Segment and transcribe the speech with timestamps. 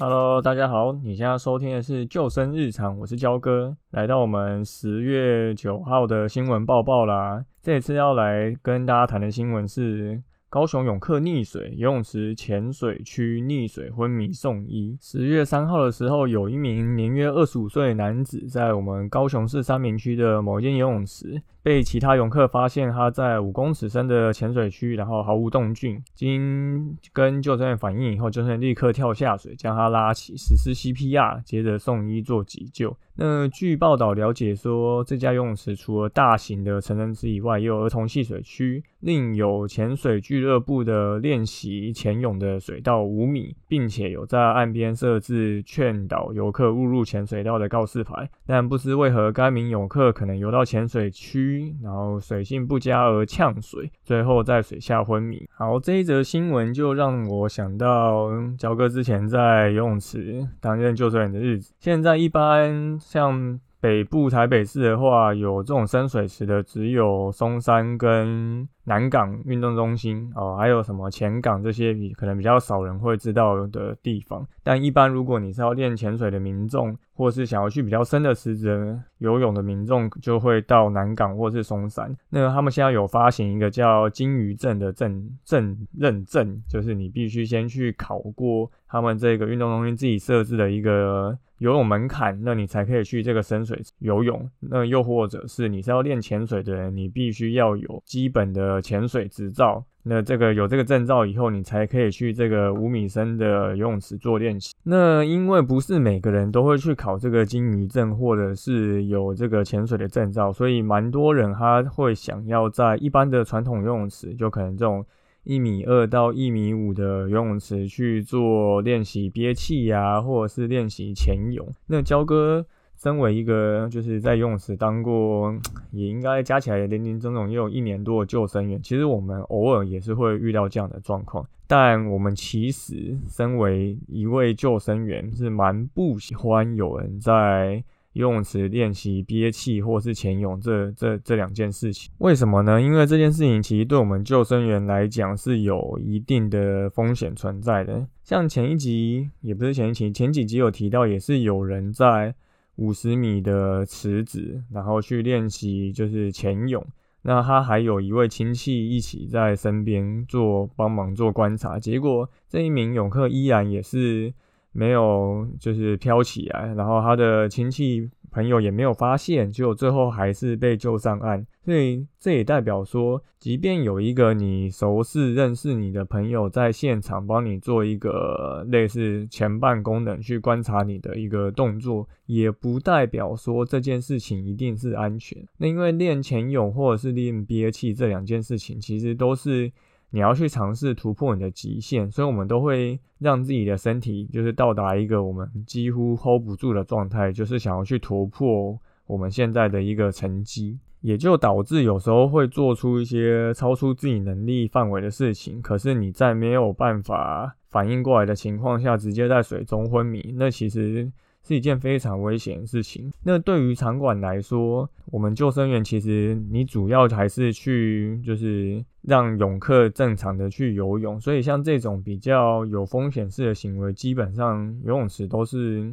[0.00, 7.44] Hello，大家好，你现在收听的是救生日常，我是焦哥，来到我们十月九号的新闻报报啦。
[7.60, 10.22] 这次要来跟大家谈的新闻是。
[10.50, 14.96] 高雄泳客溺水，游泳池浅水区溺水昏迷送医。
[14.98, 26.02] 十月三号的时候，有一名年约二十五岁的男子，在我们高雄市三明区的某间游泳池，被其他泳客发现他在五公尺深的浅水区，然后毫无动静。
[26.14, 32.96] 经跟救生员反映以后，救生员立刻跳下水，将他拉起，实施 CPR，接着送医做急救。
[33.20, 48.30] 那据报道了解说，这家游泳池除了大型的成人池以外，也有儿童戏水区，另有潜水俱乐部的练习潜泳的水道五米，并且有在岸边设置劝导游客误入潜水道的告示牌。
[48.46, 55.48] 但不知为何，该名游客可能游到潜水区，然后水性不佳而呛水，最后在水下昏迷。
[55.54, 58.28] 好，这一则新闻就让我想到
[58.58, 61.72] 焦哥之前在游泳池担任救生员的日子。
[61.78, 62.68] 现在一般。
[63.00, 68.68] 像北部台北市的话，有这种深水池的只有松山跟。
[68.88, 74.44] 南港运动中心哦，还有什么前港这些比可能比较少人会知道的地方。
[74.64, 82.16] 但一般如果你是要练潜水的民众，或是想要去比较深的池子游泳的民众，就会到南港或是松山。
[82.30, 94.48] 那他们现在有发行一个叫金鱼证的证证认证，就是你必须先去考过他们这个运动中心自己设置的一个游泳门槛，那你才可以去这个深水游泳。
[94.60, 98.77] 那又或者是你是要练潜水的人，你必须要有基本的。
[98.80, 104.74] 潜水执照，那这个有这个证照以后，你才可以去这个五米深的游泳池做练习。
[104.84, 115.04] 那因为不是每个人都会去考这个金鱼证，或者是有这个潜水的证照，所以蛮多人他会想要在一般的传统游泳池，就可能这种
[115.44, 121.66] 一米二到一米五的游泳池去做练习憋气呀，或者是练习潜泳。
[121.86, 122.66] 那焦哥。
[123.00, 125.54] 身为一个就是在游泳池当过，
[125.92, 128.82] 也应该加起来零零总总也有一年多的救生员。
[128.82, 142.10] 其实我们偶尔也是会遇到这样的状况，但我们其实身为一位救生员，是蛮不喜欢有人在游泳池练习憋气或是潜泳这这这两件事情。
[142.18, 142.82] 为什么呢？
[142.82, 148.04] 因为这件事情其实对我们救生员来讲是有一定的风险存在的。
[148.24, 152.34] 像前一集也不是前一集，前几集有提到，也是有人在。
[152.78, 156.84] 五十米的池子，然后去练习就是潜泳。
[157.22, 164.32] 那他还有一位亲戚一起在身边做帮忙做观察，结果这一名泳客依然也是
[164.72, 168.10] 没有就是飘起来，然后他的亲戚。
[168.30, 171.46] 朋友也没有发现，就最后还是被救上岸。
[171.64, 185.46] 所以这也代表说，即便有一个你熟识、认识你的朋友在现场帮你做一个类似前半功能去观察你的一个动作，也不代表说这件事情一定是安全。
[185.58, 189.70] 那因为练潜泳或者是练憋气这两件事情，其实都是。
[190.10, 205.60] 你要去尝试突破你的极限，所以我们都会让自己的身体就是到达一个我们几乎 hold 不住的状态，就是想要去突破我们现在的一个成绩，也就导致有时候会做出一些超出自己能力范围的事情。
[205.60, 211.10] 可是你在没有办法反应过来的情况下，直接在水中昏迷，那其实。
[211.46, 213.10] 是一件非常危险的事情。
[213.24, 221.18] 那对于场馆来说，我们救生员其实你主要还是去就是让泳客正常的去游泳。
[221.20, 225.90] 所以像这种比较有风险式的行为，基本上游泳池都是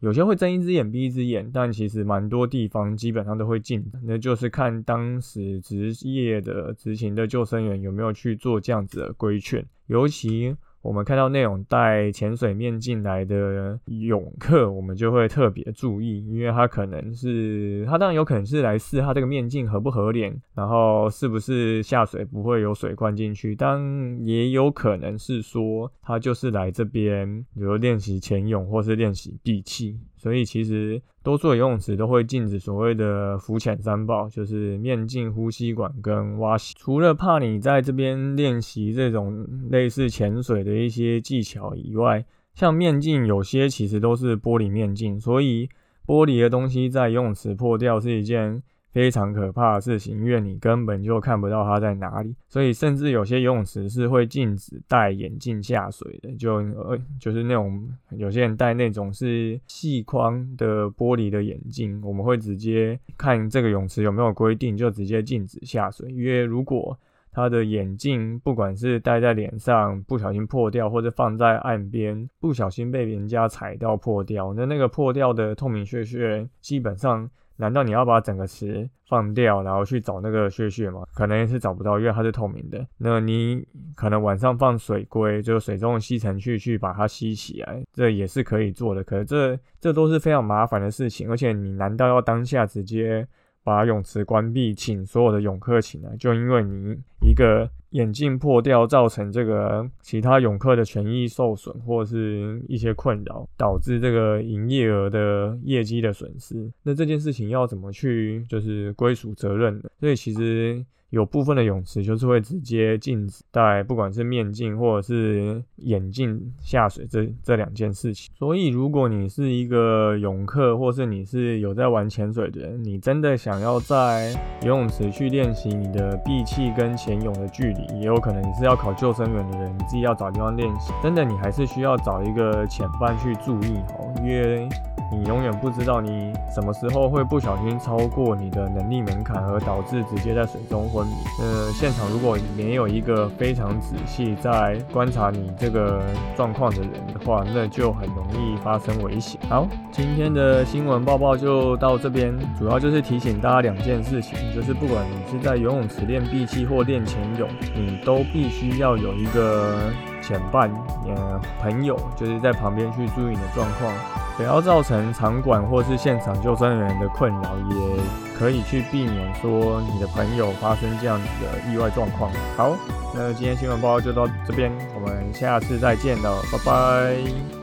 [0.00, 4.00] 有些会睁一只眼闭一只眼，但其实蛮多地方基本上都会禁的。
[4.02, 10.56] 那就是看当时职业的执勤的救生员有没有去做这样子的规劝，尤其。
[10.86, 23.80] 我们看到那种戴潜水面进来的泳客，我们就会特别注意，因为他可能是他当然有可能是来试他这个面镜合不合脸，然后是不是下水不会有水灌进去，但
[24.24, 29.98] 也有可能是说他就是来这边，比如练习潜泳或是练习闭气。
[30.26, 36.74] 所以其实多数游泳池都会禁止所谓的浮潜三宝，就是面镜、呼吸管跟蛙鞋。
[36.76, 42.24] 除了怕你在这边练习这种类似潜水的一些技巧以外，
[42.56, 45.68] 像面镜有些其实都是玻璃面镜，所以
[46.04, 48.60] 玻璃的东西在游泳池破掉是一件。
[48.96, 66.98] 非常可怕的事情，因为你根本就看不到它在哪里，所以甚至有些游泳池是会禁止戴眼镜下水的，就呃就是那种有些人戴那种是细框的玻璃的眼镜，我们会直接看这个泳池有没有规定，就直接禁止下水，因为如果
[67.36, 77.28] 他的眼镜不管是戴在脸上不小心破掉，或者放在岸边不小心被人家踩到破掉，那那个破掉的透明屑屑基本上。
[77.58, 81.02] 难道你要把整个池放掉，然后去找那个血血吗？
[81.14, 82.86] 可能也是找不到，因为它是透明的。
[82.98, 89.02] 那你可能晚上放水龟，就是水中的吸尘器去把它吸起来，这也是可以做的。
[89.02, 93.26] 可是这这都是非常麻烦的事情，而且你难道要当下直接？
[93.66, 106.70] 把泳池关闭，请所有的泳客请来，就因为你一个眼镜破掉，造成这个其他泳客的权益受损，或是一些困扰，导致这个营业额的业绩的损失。
[106.82, 109.90] 那这件事情要怎么去就是归属责任的？
[109.98, 110.84] 所以其实。
[111.10, 118.28] 有部分的泳池就是会直接禁止戴，不管是面镜或者是眼镜下水这这两件事情。
[118.36, 130.92] 所以，如果你是一个泳客，或是你是有在玩潜水的人，你真的想要在游泳池去练习你的闭气跟潜泳的距离，也有可能你是要考救生员的人，你自己要找地方练习。
[131.02, 134.68] 真的，你还是需要找一个潜伴去注意哦，因为。
[135.12, 141.12] 你永远不知道你什么时候会不小心超过你的能力门槛，而导致直接在水中昏迷。
[141.40, 146.02] 呃，现场如果没有一个非常仔细在观察你这个
[146.36, 149.40] 状况的人的话，那就很容易发生危险。
[149.48, 160.70] 好，今天的新闻报报就到这边，主要就是提醒大家两件事情，就是不管你是在游泳池练闭气或练潜泳，你都必须要有一个潜伴，
[161.06, 163.92] 呃，朋友就是在旁边去注意你的状况。
[164.36, 167.96] 不要造成场馆或是现场救生人员的困扰，也
[168.38, 172.30] 可以去避免说你的朋友发生这样子的意外状况。
[172.56, 172.76] 好，
[173.14, 177.55] 那今天新闻报告就到这边，我们下次再见了，拜拜。